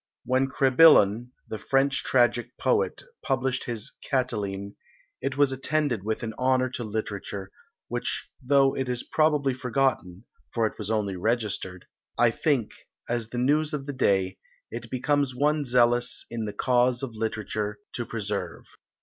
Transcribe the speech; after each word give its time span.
When 0.25 0.47
Crebillon, 0.47 1.31
the 1.47 1.59
French 1.59 2.03
tragic 2.03 2.57
poet, 2.57 3.03
published 3.23 3.65
his 3.65 3.97
Catiline, 4.03 4.73
it 5.21 5.37
was 5.37 5.51
attended 5.51 6.01
with 6.03 6.23
an 6.23 6.33
honour 6.39 6.71
to 6.71 6.83
literature, 6.83 7.51
which 7.87 8.27
though 8.41 8.75
it 8.75 8.89
is 8.89 9.03
probably 9.03 9.53
forgotten, 9.53 10.25
for 10.55 10.65
it 10.65 10.73
was 10.79 10.89
only 10.89 11.15
registered, 11.15 11.85
I 12.17 12.31
think, 12.31 12.71
as 13.07 13.29
the 13.29 13.37
news 13.37 13.75
of 13.75 13.85
the 13.85 13.93
day, 13.93 14.39
it 14.71 14.89
becomes 14.89 15.35
one 15.35 15.65
zealous 15.65 16.25
in 16.31 16.45
the 16.45 16.53
cause 16.53 17.03
of 17.03 17.11
literature 17.13 17.77
to 17.93 18.03
preserve. 18.03 18.63